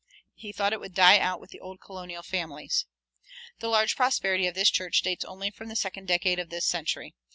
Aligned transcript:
He 0.33 0.51
"thought 0.51 0.73
it 0.73 0.79
would 0.79 0.95
die 0.95 1.19
out 1.19 1.39
with 1.39 1.51
the 1.51 1.59
old 1.59 1.79
colonial 1.79 2.23
families."[213:1] 2.23 3.59
The 3.59 3.67
large 3.67 3.95
prosperity 3.95 4.47
of 4.47 4.55
this 4.55 4.71
church 4.71 5.01
dates 5.03 5.23
only 5.23 5.51
from 5.51 5.67
the 5.67 5.75
second 5.75 6.07
decade 6.07 6.39
of 6.39 6.49
this 6.49 6.65
century. 6.65 7.13